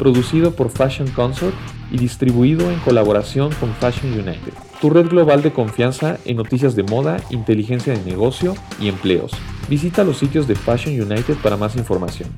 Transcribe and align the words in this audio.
producido 0.00 0.56
por 0.56 0.70
Fashion 0.70 1.10
Consort 1.10 1.54
y 1.90 1.98
distribuido 1.98 2.70
en 2.70 2.80
colaboración 2.80 3.52
con 3.60 3.74
Fashion 3.74 4.10
United, 4.14 4.54
tu 4.80 4.88
red 4.88 5.06
global 5.08 5.42
de 5.42 5.52
confianza 5.52 6.16
en 6.24 6.38
noticias 6.38 6.74
de 6.74 6.84
moda, 6.84 7.18
inteligencia 7.28 7.92
de 7.92 8.02
negocio 8.02 8.54
y 8.80 8.88
empleos. 8.88 9.30
Visita 9.68 10.02
los 10.02 10.16
sitios 10.16 10.48
de 10.48 10.54
Fashion 10.54 10.98
United 10.98 11.36
para 11.42 11.58
más 11.58 11.76
información. 11.76 12.30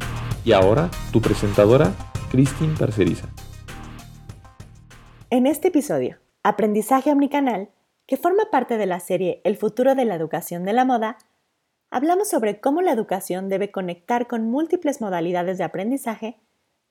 Y 0.45 0.51
ahora, 0.51 0.91
tu 1.13 1.21
presentadora, 1.21 1.93
Christine 2.33 2.75
Parceriza. 2.77 3.29
En 5.31 5.47
este 5.47 5.69
episodio, 5.69 6.19
Aprendizaje 6.43 7.13
Omnicanal, 7.13 7.71
que 8.09 8.17
forma 8.17 8.51
parte 8.51 8.77
de 8.77 8.87
la 8.87 8.99
serie 8.99 9.41
El 9.45 9.57
futuro 9.57 9.95
de 9.95 10.05
la 10.05 10.17
educación 10.17 10.65
de 10.65 10.73
la 10.73 10.85
moda, 10.85 11.17
hablamos 11.93 12.29
sobre 12.29 12.59
cómo 12.59 12.83
la 12.83 12.91
educación 12.91 13.49
debe 13.49 13.71
conectar 13.71 14.27
con 14.27 14.51
múltiples 14.51 15.01
modalidades 15.01 15.59
de 15.59 15.65
aprendizaje 15.65 16.41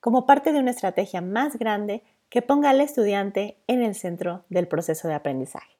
como 0.02 0.26
parte 0.26 0.52
de 0.52 0.58
una 0.58 0.72
estrategia 0.72 1.20
más 1.20 1.56
grande 1.56 2.02
que 2.28 2.42
ponga 2.42 2.70
al 2.70 2.80
estudiante 2.80 3.62
en 3.68 3.82
el 3.82 3.94
centro 3.94 4.44
del 4.50 4.66
proceso 4.66 5.06
de 5.06 5.14
aprendizaje. 5.14 5.76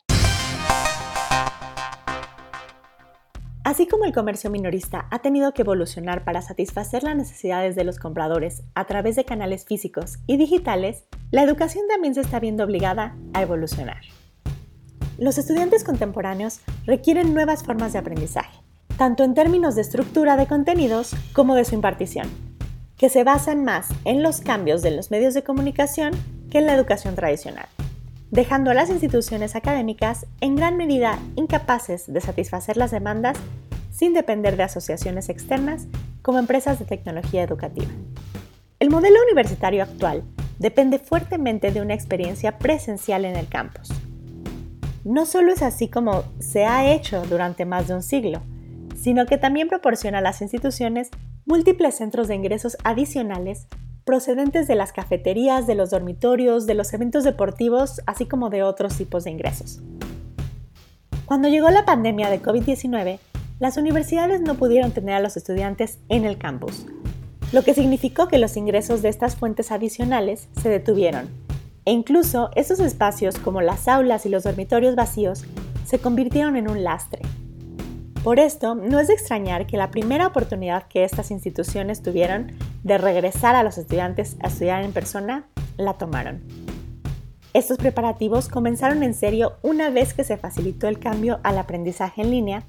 Así 3.65 3.89
como 3.89 4.05
el 4.05 4.13
comercio 4.13 4.49
minorista 4.49 5.09
ha 5.11 5.19
tenido 5.19 5.53
que 5.55 5.63
evolucionar 5.63 6.23
para 6.25 6.41
satisfacer 6.41 7.03
las 7.03 7.17
necesidades 7.17 7.75
de 7.75 7.83
los 7.83 7.99
compradores 7.99 8.63
a 8.77 8.85
través 8.85 9.17
de 9.17 9.25
canales 9.25 9.65
físicos 9.65 10.19
y 10.29 10.37
digitales, 10.37 11.05
la 11.33 11.43
educación 11.43 11.87
también 11.89 12.15
se 12.15 12.21
está 12.21 12.39
viendo 12.39 12.63
obligada 12.63 13.17
a 13.35 13.43
evolucionar. 13.43 14.03
Los 15.19 15.37
estudiantes 15.37 15.83
contemporáneos 15.83 16.61
requieren 16.87 17.35
nuevas 17.35 17.65
formas 17.65 17.93
de 17.93 17.99
aprendizaje, 17.99 18.57
tanto 18.97 19.25
en 19.25 19.35
términos 19.35 19.75
de 19.75 19.83
estructura 19.83 20.37
de 20.37 20.47
contenidos 20.47 21.17
como 21.33 21.57
de 21.57 21.65
su 21.65 21.75
impartición 21.75 22.52
que 23.03 23.09
se 23.09 23.25
basan 23.25 23.65
más 23.65 23.89
en 24.05 24.23
los 24.23 24.41
cambios 24.41 24.81
de 24.81 24.93
los 24.93 25.11
medios 25.11 25.35
de 25.35 25.43
comunicación 25.43 26.13
que 26.53 26.59
en 26.59 26.67
la 26.67 26.75
educación 26.75 27.17
tradicional, 27.17 27.67
dejando 28.31 28.71
a 28.71 28.75
las 28.75 28.91
instituciones 28.91 29.57
académicas 29.57 30.25
en 30.41 30.55
gran 30.55 30.77
medida 30.77 31.19
incapaces 31.35 32.05
de 32.07 32.21
satisfacer 32.21 32.77
las 32.77 32.93
demandas 32.93 33.37
sin 33.91 34.15
depender 34.15 34.57
de 34.57 34.63
asociaciones 34.63 35.31
externas 35.31 35.89
como 36.23 36.39
empresas 36.39 36.79
de 36.79 36.85
tecnología 36.85 37.43
educativa. 37.43 37.91
El 38.79 38.91
modelo 38.91 39.17
universitario 39.27 39.83
actual 39.83 40.23
depende 40.61 41.01
fuertemente 41.01 41.73
de 41.73 41.81
una 41.81 41.95
experiencia 41.95 42.57
presencial 42.59 43.25
en 43.25 43.35
el 43.35 43.49
campus. 43.49 43.89
No 45.03 45.27
solo 45.27 45.53
es 45.53 45.63
así 45.63 45.89
como 45.89 46.23
se 46.39 46.67
ha 46.67 46.93
hecho 46.95 47.23
durante 47.23 47.65
más 47.65 47.89
de 47.89 47.95
un 47.95 48.03
siglo, 48.05 48.43
sino 48.95 49.27
que 49.27 49.39
también 49.39 49.67
proporciona 49.67 50.19
a 50.19 50.23
las 50.23 50.41
instituciones 50.41 51.11
múltiples 51.45 51.97
centros 51.97 52.29
de 52.29 52.35
ingresos 52.35 52.77
adicionales 52.85 53.67
procedentes 54.05 54.67
de 54.67 54.75
las 54.75 54.93
cafeterías, 54.93 55.67
de 55.67 55.75
los 55.75 55.91
dormitorios, 55.91 56.67
de 56.67 56.75
los 56.75 56.93
eventos 56.93 57.25
deportivos, 57.25 58.01
así 58.07 58.27
como 58.27 58.51
de 58.51 58.63
otros 58.63 58.97
tipos 58.97 59.25
de 59.25 59.31
ingresos. 59.31 59.81
Cuando 61.25 61.49
llegó 61.49 61.71
la 61.71 61.85
pandemia 61.85 62.29
de 62.29 62.43
COVID-19, 62.43 63.19
las 63.59 63.77
universidades 63.77 64.41
no 64.41 64.57
pudieron 64.57 64.91
tener 64.91 65.15
a 65.15 65.21
los 65.21 65.37
estudiantes 65.37 65.99
en 66.09 66.25
el 66.25 66.37
campus, 66.37 66.85
lo 67.53 67.63
que 67.63 67.75
significó 67.75 68.29
que 68.29 68.39
los 68.39 68.57
ingresos 68.57 69.03
de 69.03 69.09
estas 69.09 69.37
fuentes 69.37 69.71
adicionales 69.71 70.49
se 70.61 70.69
detuvieron, 70.69 71.29
e 71.85 71.93
incluso 71.93 72.51
esos 72.57 72.81
espacios 72.81 73.39
como 73.39 73.61
las 73.61 73.89
aulas 73.89 74.27
y 74.27 74.31
los 74.31 74.45
dormitorios 74.45 74.97
vacíos 74.97 75.45
se 75.85 75.99
convirtieron 75.99 76.57
en 76.57 76.69
un 76.69 76.83
lastre, 76.83 77.23
por 78.23 78.39
esto, 78.39 78.77
no 78.77 79.01
es 79.01 79.09
de 79.09 79.15
extrañar 79.15 79.67
que 79.67 79.77
la 79.77 79.91
primera 79.91 80.29
oportunidad 80.29 80.87
que 80.87 81.03
estas 81.03 81.33
instituciones 81.33 82.03
tuvieron 82.03 82.53
de 82.85 82.97
regresar 82.97 83.57
a 83.57 83.65
los 83.65 83.79
estudiantes 83.79 84.37
a 84.43 84.47
estudiar 84.47 84.85
en 84.85 84.93
persona, 84.93 85.49
la 85.77 85.95
tomaron. 85.95 86.43
Estos 87.53 87.79
preparativos 87.79 88.49
comenzaron 88.49 89.03
en 89.03 89.15
serio 89.15 89.57
una 89.63 89.91
vez 89.91 90.15
que 90.15 90.25
se 90.25 90.37
facilitó 90.37 90.89
el 90.89 90.99
cambio 90.99 91.41
al 91.43 91.59
aprendizaje 91.59 92.23
en 92.23 92.31
línea 92.31 92.63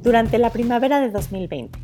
durante 0.00 0.38
la 0.38 0.50
primavera 0.50 1.00
de 1.00 1.10
2020. 1.10 1.78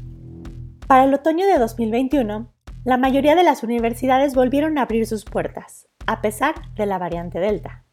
Para 0.87 1.05
el 1.05 1.13
otoño 1.13 1.47
de 1.47 1.59
2021, 1.59 2.53
la 2.85 2.97
mayoría 2.97 3.35
de 3.35 3.45
las 3.45 3.63
universidades 3.63 4.35
volvieron 4.35 4.79
a 4.79 4.83
abrir 4.83 5.07
sus 5.07 5.25
puertas, 5.25 5.89
a 6.07 6.23
pesar 6.23 6.55
de 6.77 6.87
la 6.87 6.99
variante 6.99 7.41
Delta. 7.41 7.85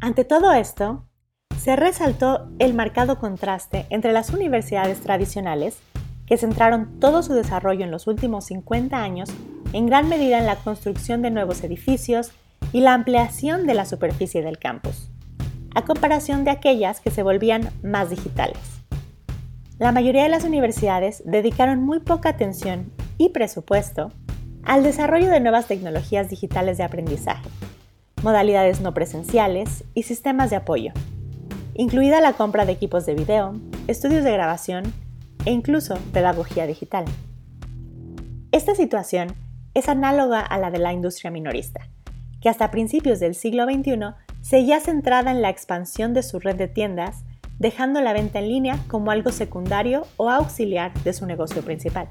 Ante 0.00 0.24
todo 0.24 0.52
esto, 0.52 1.05
se 1.66 1.74
resaltó 1.74 2.46
el 2.60 2.74
marcado 2.74 3.18
contraste 3.18 3.86
entre 3.90 4.12
las 4.12 4.30
universidades 4.30 5.00
tradicionales, 5.00 5.76
que 6.24 6.36
centraron 6.36 7.00
todo 7.00 7.24
su 7.24 7.34
desarrollo 7.34 7.82
en 7.84 7.90
los 7.90 8.06
últimos 8.06 8.44
50 8.44 9.02
años 9.02 9.30
en 9.72 9.86
gran 9.86 10.08
medida 10.08 10.38
en 10.38 10.46
la 10.46 10.54
construcción 10.54 11.22
de 11.22 11.32
nuevos 11.32 11.64
edificios 11.64 12.30
y 12.72 12.82
la 12.82 12.94
ampliación 12.94 13.66
de 13.66 13.74
la 13.74 13.84
superficie 13.84 14.42
del 14.42 14.58
campus, 14.58 15.10
a 15.74 15.84
comparación 15.84 16.44
de 16.44 16.52
aquellas 16.52 17.00
que 17.00 17.10
se 17.10 17.24
volvían 17.24 17.70
más 17.82 18.10
digitales. 18.10 18.60
La 19.80 19.90
mayoría 19.90 20.22
de 20.22 20.28
las 20.28 20.44
universidades 20.44 21.20
dedicaron 21.26 21.82
muy 21.82 21.98
poca 21.98 22.28
atención 22.28 22.92
y 23.18 23.30
presupuesto 23.30 24.12
al 24.62 24.84
desarrollo 24.84 25.30
de 25.30 25.40
nuevas 25.40 25.66
tecnologías 25.66 26.30
digitales 26.30 26.78
de 26.78 26.84
aprendizaje, 26.84 27.48
modalidades 28.22 28.80
no 28.80 28.94
presenciales 28.94 29.82
y 29.94 30.04
sistemas 30.04 30.50
de 30.50 30.56
apoyo 30.56 30.92
incluida 31.78 32.20
la 32.20 32.32
compra 32.32 32.64
de 32.64 32.72
equipos 32.72 33.06
de 33.06 33.14
video, 33.14 33.54
estudios 33.86 34.24
de 34.24 34.32
grabación 34.32 34.92
e 35.44 35.52
incluso 35.52 35.96
pedagogía 36.12 36.66
digital. 36.66 37.04
Esta 38.52 38.74
situación 38.74 39.34
es 39.74 39.88
análoga 39.88 40.40
a 40.40 40.58
la 40.58 40.70
de 40.70 40.78
la 40.78 40.92
industria 40.92 41.30
minorista, 41.30 41.88
que 42.40 42.48
hasta 42.48 42.70
principios 42.70 43.20
del 43.20 43.34
siglo 43.34 43.64
XXI 43.64 44.14
seguía 44.40 44.80
centrada 44.80 45.30
en 45.30 45.42
la 45.42 45.50
expansión 45.50 46.14
de 46.14 46.22
su 46.22 46.40
red 46.40 46.56
de 46.56 46.68
tiendas, 46.68 47.24
dejando 47.58 48.00
la 48.00 48.12
venta 48.12 48.38
en 48.38 48.48
línea 48.48 48.78
como 48.88 49.10
algo 49.10 49.30
secundario 49.30 50.06
o 50.16 50.30
auxiliar 50.30 50.94
de 51.04 51.12
su 51.12 51.26
negocio 51.26 51.62
principal. 51.62 52.08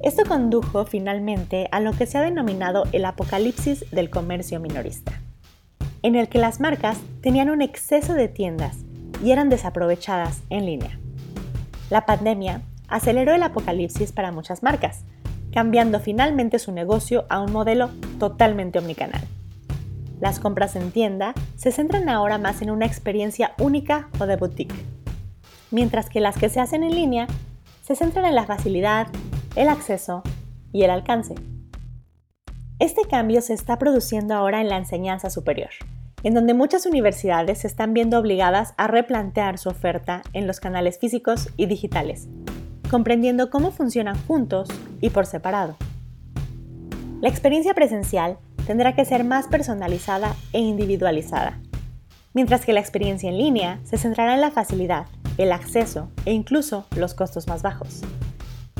Esto 0.00 0.24
condujo 0.28 0.84
finalmente 0.84 1.68
a 1.72 1.80
lo 1.80 1.92
que 1.92 2.06
se 2.06 2.18
ha 2.18 2.22
denominado 2.22 2.84
el 2.92 3.04
apocalipsis 3.04 3.90
del 3.90 4.10
comercio 4.10 4.60
minorista 4.60 5.17
en 6.02 6.16
el 6.16 6.28
que 6.28 6.38
las 6.38 6.60
marcas 6.60 6.98
tenían 7.20 7.50
un 7.50 7.62
exceso 7.62 8.14
de 8.14 8.28
tiendas 8.28 8.76
y 9.22 9.30
eran 9.30 9.48
desaprovechadas 9.48 10.42
en 10.50 10.66
línea. 10.66 10.98
La 11.90 12.06
pandemia 12.06 12.62
aceleró 12.88 13.34
el 13.34 13.42
apocalipsis 13.42 14.12
para 14.12 14.32
muchas 14.32 14.62
marcas, 14.62 15.04
cambiando 15.52 16.00
finalmente 16.00 16.58
su 16.58 16.72
negocio 16.72 17.24
a 17.28 17.40
un 17.40 17.52
modelo 17.52 17.90
totalmente 18.18 18.78
omnicanal. 18.78 19.22
Las 20.20 20.40
compras 20.40 20.76
en 20.76 20.90
tienda 20.90 21.34
se 21.56 21.70
centran 21.70 22.08
ahora 22.08 22.38
más 22.38 22.60
en 22.62 22.70
una 22.70 22.86
experiencia 22.86 23.52
única 23.58 24.08
o 24.18 24.26
de 24.26 24.36
boutique, 24.36 24.74
mientras 25.70 26.10
que 26.10 26.20
las 26.20 26.36
que 26.36 26.48
se 26.48 26.60
hacen 26.60 26.82
en 26.82 26.94
línea 26.94 27.26
se 27.82 27.94
centran 27.94 28.26
en 28.26 28.34
la 28.34 28.44
facilidad, 28.44 29.06
el 29.54 29.68
acceso 29.68 30.22
y 30.72 30.82
el 30.82 30.90
alcance. 30.90 31.34
Este 32.80 33.02
cambio 33.10 33.40
se 33.40 33.54
está 33.54 33.76
produciendo 33.76 34.36
ahora 34.36 34.60
en 34.60 34.68
la 34.68 34.76
enseñanza 34.76 35.30
superior, 35.30 35.70
en 36.22 36.32
donde 36.32 36.54
muchas 36.54 36.86
universidades 36.86 37.58
se 37.58 37.66
están 37.66 37.92
viendo 37.92 38.16
obligadas 38.20 38.72
a 38.76 38.86
replantear 38.86 39.58
su 39.58 39.68
oferta 39.68 40.22
en 40.32 40.46
los 40.46 40.60
canales 40.60 40.96
físicos 41.00 41.48
y 41.56 41.66
digitales, 41.66 42.28
comprendiendo 42.88 43.50
cómo 43.50 43.72
funcionan 43.72 44.16
juntos 44.28 44.68
y 45.00 45.10
por 45.10 45.26
separado. 45.26 45.76
La 47.20 47.28
experiencia 47.28 47.74
presencial 47.74 48.38
tendrá 48.64 48.94
que 48.94 49.04
ser 49.04 49.24
más 49.24 49.48
personalizada 49.48 50.36
e 50.52 50.60
individualizada, 50.60 51.58
mientras 52.32 52.64
que 52.64 52.72
la 52.72 52.80
experiencia 52.80 53.28
en 53.28 53.38
línea 53.38 53.80
se 53.82 53.98
centrará 53.98 54.34
en 54.34 54.40
la 54.40 54.52
facilidad, 54.52 55.06
el 55.36 55.50
acceso 55.50 56.10
e 56.26 56.32
incluso 56.32 56.86
los 56.94 57.14
costos 57.14 57.48
más 57.48 57.62
bajos. 57.62 58.02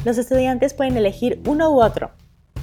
Los 0.05 0.19
estudiantes 0.19 0.73
pueden 0.73 0.97
elegir 0.97 1.43
uno 1.47 1.73
u 1.73 1.83
otro 1.83 2.13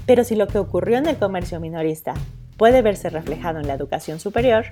pero 0.06 0.24
si 0.24 0.36
lo 0.36 0.48
que 0.48 0.60
ocurrió 0.60 0.98
en 0.98 1.08
el 1.08 1.18
comercio 1.18 1.60
minorista 1.60 2.14
puede 2.58 2.82
verse 2.82 3.10
reflejado 3.10 3.60
en 3.60 3.68
la 3.68 3.74
educación 3.74 4.20
superior, 4.20 4.66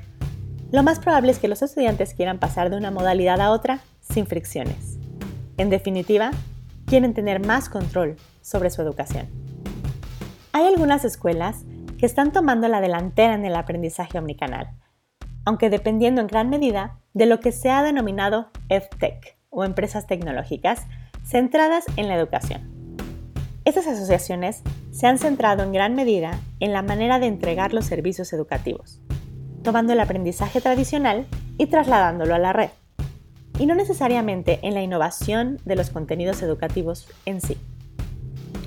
lo 0.71 0.83
más 0.83 0.99
probable 0.99 1.31
es 1.31 1.39
que 1.39 1.47
los 1.47 1.61
estudiantes 1.61 2.13
quieran 2.13 2.39
pasar 2.39 2.69
de 2.69 2.77
una 2.77 2.91
modalidad 2.91 3.39
a 3.41 3.51
otra 3.51 3.79
sin 4.01 4.25
fricciones. 4.25 4.97
En 5.57 5.69
definitiva, 5.69 6.31
quieren 6.85 7.13
tener 7.13 7.45
más 7.45 7.69
control 7.69 8.15
sobre 8.41 8.69
su 8.69 8.81
educación. 8.81 9.27
Hay 10.51 10.65
algunas 10.65 11.05
escuelas 11.05 11.63
que 11.97 12.05
están 12.05 12.31
tomando 12.31 12.67
la 12.67 12.81
delantera 12.81 13.33
en 13.33 13.45
el 13.45 13.55
aprendizaje 13.55 14.17
omnicanal, 14.17 14.71
aunque 15.45 15.69
dependiendo 15.69 16.21
en 16.21 16.27
gran 16.27 16.49
medida 16.49 16.99
de 17.13 17.25
lo 17.25 17.39
que 17.39 17.51
se 17.51 17.69
ha 17.69 17.83
denominado 17.83 18.49
EdTech 18.69 19.37
o 19.49 19.63
empresas 19.63 20.07
tecnológicas 20.07 20.85
centradas 21.23 21.85
en 21.95 22.07
la 22.07 22.15
educación. 22.15 22.97
Estas 23.65 23.87
asociaciones 23.87 24.63
se 24.93 25.07
han 25.07 25.17
centrado 25.17 25.63
en 25.63 25.73
gran 25.73 25.95
medida 25.95 26.39
en 26.59 26.71
la 26.71 26.83
manera 26.83 27.17
de 27.17 27.25
entregar 27.25 27.73
los 27.73 27.85
servicios 27.85 28.31
educativos, 28.31 29.01
tomando 29.63 29.91
el 29.91 29.99
aprendizaje 29.99 30.61
tradicional 30.61 31.25
y 31.57 31.65
trasladándolo 31.65 32.35
a 32.35 32.39
la 32.39 32.53
red, 32.53 32.69
y 33.57 33.65
no 33.65 33.73
necesariamente 33.73 34.59
en 34.61 34.75
la 34.75 34.83
innovación 34.83 35.59
de 35.65 35.75
los 35.75 35.89
contenidos 35.89 36.43
educativos 36.43 37.07
en 37.25 37.41
sí. 37.41 37.57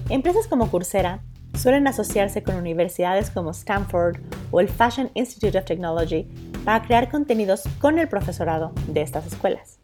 Empresas 0.09 0.49
como 0.49 0.69
Coursera 0.69 1.23
suelen 1.55 1.87
asociarse 1.87 2.43
con 2.43 2.57
universidades 2.57 3.31
como 3.31 3.53
Stanford 3.53 4.19
o 4.51 4.61
el 4.61 4.69
Fashion 4.69 5.11
Institute 5.15 5.57
of 5.57 5.65
Technology 5.65 6.29
para 6.65 6.85
crear 6.85 7.09
contenidos 7.09 7.63
con 7.81 8.01
el 8.01 8.09
profesorado 8.09 8.73
de 8.89 9.03
estas 9.03 9.27
escuelas. 9.27 9.79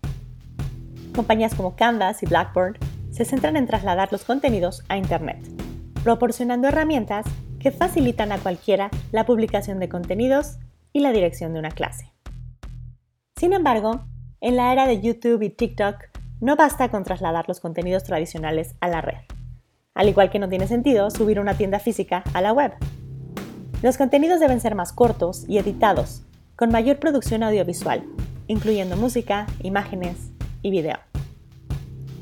Compañías 1.14 1.54
como 1.54 1.76
Canvas 1.76 2.22
y 2.24 2.26
Blackboard 2.26 2.78
se 3.12 3.24
centran 3.24 3.56
en 3.56 3.66
trasladar 3.66 4.10
los 4.10 4.24
contenidos 4.24 4.82
a 4.88 4.96
Internet, 4.96 5.38
proporcionando 6.02 6.68
herramientas 6.68 7.26
que 7.58 7.70
facilitan 7.70 8.32
a 8.32 8.38
cualquiera 8.38 8.90
la 9.12 9.24
publicación 9.24 9.78
de 9.78 9.88
contenidos 9.88 10.58
y 10.92 11.00
la 11.00 11.12
dirección 11.12 11.52
de 11.52 11.60
una 11.60 11.70
clase. 11.70 12.12
Sin 13.36 13.52
embargo, 13.52 14.04
en 14.40 14.56
la 14.56 14.72
era 14.72 14.86
de 14.86 15.00
YouTube 15.00 15.42
y 15.42 15.50
TikTok, 15.50 15.96
no 16.40 16.56
basta 16.56 16.90
con 16.90 17.04
trasladar 17.04 17.44
los 17.46 17.60
contenidos 17.60 18.02
tradicionales 18.02 18.74
a 18.80 18.88
la 18.88 19.00
red, 19.00 19.20
al 19.94 20.08
igual 20.08 20.30
que 20.30 20.40
no 20.40 20.48
tiene 20.48 20.66
sentido 20.66 21.10
subir 21.10 21.38
una 21.38 21.54
tienda 21.54 21.78
física 21.78 22.24
a 22.34 22.40
la 22.40 22.52
web. 22.52 22.72
Los 23.82 23.96
contenidos 23.96 24.40
deben 24.40 24.60
ser 24.60 24.74
más 24.74 24.92
cortos 24.92 25.44
y 25.48 25.58
editados, 25.58 26.22
con 26.56 26.70
mayor 26.70 26.98
producción 26.98 27.42
audiovisual, 27.42 28.04
incluyendo 28.48 28.96
música, 28.96 29.46
imágenes 29.62 30.30
y 30.62 30.70
video. 30.70 31.11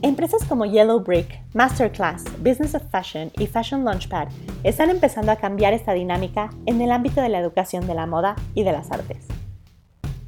Empresas 0.03 0.47
como 0.49 0.65
Yellow 0.65 1.01
Brick, 1.01 1.43
Masterclass, 1.53 2.25
Business 2.39 2.75
of 2.75 2.83
Fashion 2.91 3.31
y 3.37 3.47
Fashion 3.47 3.85
Launchpad 3.85 4.29
están 4.65 4.89
empezando 4.89 5.31
a 5.31 5.37
cambiar 5.37 5.75
esta 5.75 5.93
dinámica 5.93 6.49
en 6.65 6.81
el 6.81 6.91
ámbito 6.91 7.21
de 7.21 7.29
la 7.29 7.39
educación 7.39 7.87
de 7.87 7.95
la 7.95 8.07
moda 8.07 8.35
y 8.55 8.63
de 8.63 8.73
las 8.73 8.91
artes. 8.91 9.27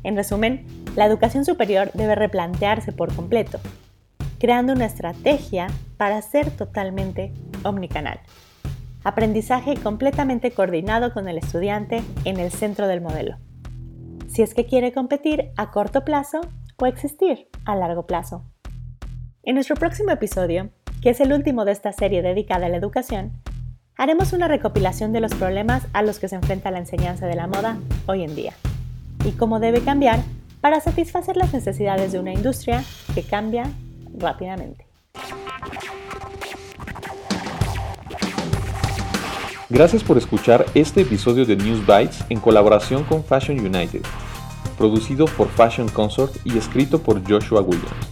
En 0.02 0.14
resumen, 0.14 0.66
la 0.94 1.06
educación 1.06 1.46
superior 1.46 1.90
debe 1.94 2.14
replantearse 2.14 2.92
por 2.92 3.14
completo, 3.14 3.60
creando 4.38 4.74
una 4.74 4.84
estrategia 4.84 5.68
para 5.96 6.20
ser 6.20 6.50
totalmente 6.50 7.32
omnicanal. 7.64 8.20
Aprendizaje 9.04 9.78
completamente 9.78 10.50
coordinado 10.50 11.14
con 11.14 11.28
el 11.28 11.38
estudiante 11.38 12.02
en 12.26 12.38
el 12.38 12.50
centro 12.50 12.88
del 12.88 13.00
modelo. 13.00 13.38
Si 14.28 14.42
es 14.42 14.52
que 14.52 14.66
quiere 14.66 14.92
competir 14.92 15.50
a 15.56 15.70
corto 15.70 16.04
plazo 16.04 16.42
o 16.76 16.84
existir 16.84 17.48
a 17.64 17.74
largo 17.74 18.06
plazo. 18.06 18.51
En 19.44 19.56
nuestro 19.56 19.74
próximo 19.74 20.12
episodio, 20.12 20.70
que 21.02 21.10
es 21.10 21.20
el 21.20 21.32
último 21.32 21.64
de 21.64 21.72
esta 21.72 21.92
serie 21.92 22.22
dedicada 22.22 22.66
a 22.66 22.68
la 22.68 22.76
educación, 22.76 23.32
haremos 23.96 24.32
una 24.32 24.46
recopilación 24.46 25.12
de 25.12 25.20
los 25.20 25.34
problemas 25.34 25.82
a 25.92 26.02
los 26.02 26.20
que 26.20 26.28
se 26.28 26.36
enfrenta 26.36 26.70
la 26.70 26.78
enseñanza 26.78 27.26
de 27.26 27.34
la 27.34 27.48
moda 27.48 27.76
hoy 28.06 28.22
en 28.22 28.36
día 28.36 28.52
y 29.24 29.32
cómo 29.32 29.58
debe 29.58 29.80
cambiar 29.80 30.20
para 30.60 30.78
satisfacer 30.78 31.36
las 31.36 31.52
necesidades 31.52 32.12
de 32.12 32.20
una 32.20 32.32
industria 32.32 32.84
que 33.16 33.24
cambia 33.24 33.64
rápidamente. 34.16 34.86
Gracias 39.70 40.04
por 40.04 40.18
escuchar 40.18 40.66
este 40.74 41.00
episodio 41.00 41.44
de 41.46 41.56
News 41.56 41.84
Bites 41.84 42.24
en 42.28 42.38
colaboración 42.38 43.02
con 43.02 43.24
Fashion 43.24 43.58
United, 43.58 44.02
producido 44.78 45.24
por 45.24 45.48
Fashion 45.48 45.88
Consort 45.88 46.36
y 46.44 46.56
escrito 46.56 47.02
por 47.02 47.20
Joshua 47.28 47.60
Williams. 47.60 48.11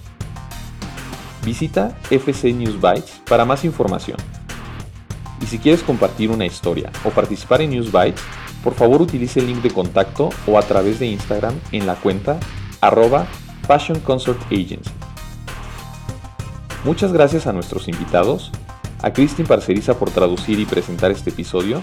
Visita 1.44 1.96
FC 2.10 2.52
News 2.52 2.80
Bytes 2.80 3.22
para 3.28 3.44
más 3.44 3.64
información. 3.64 4.18
Y 5.40 5.46
si 5.46 5.58
quieres 5.58 5.82
compartir 5.82 6.30
una 6.30 6.44
historia 6.44 6.90
o 7.04 7.10
participar 7.10 7.62
en 7.62 7.70
News 7.70 7.90
Bytes, 7.90 8.20
por 8.62 8.74
favor 8.74 9.00
utilice 9.00 9.40
el 9.40 9.46
link 9.46 9.62
de 9.62 9.70
contacto 9.70 10.30
o 10.46 10.58
a 10.58 10.62
través 10.62 10.98
de 10.98 11.06
Instagram 11.06 11.54
en 11.72 11.86
la 11.86 11.94
cuenta 11.94 12.38
arroba 12.80 13.26
Fashion 13.66 14.00
Consort 14.00 14.40
Agency. 14.52 14.90
Muchas 16.84 17.12
gracias 17.12 17.46
a 17.46 17.52
nuestros 17.52 17.88
invitados, 17.88 18.50
a 19.02 19.12
Christine 19.12 19.48
Parceriza 19.48 19.98
por 19.98 20.10
traducir 20.10 20.58
y 20.58 20.66
presentar 20.66 21.10
este 21.10 21.30
episodio 21.30 21.82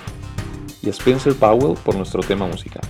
y 0.81 0.88
a 0.88 0.92
Spencer 0.92 1.36
Powell 1.36 1.77
por 1.83 1.95
nuestro 1.95 2.21
tema 2.21 2.48
musical. 2.48 2.81